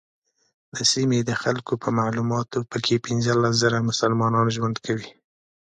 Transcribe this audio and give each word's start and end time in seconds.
د 0.75 0.77
سیمې 0.91 1.19
د 1.23 1.31
خلکو 1.41 1.73
په 1.83 1.89
معلوماتو 1.99 2.59
په 2.71 2.77
کې 2.85 3.03
پنځلس 3.05 3.53
زره 3.63 3.85
مسلمانان 3.89 4.47
ژوند 4.55 4.75
کوي. 4.85 5.09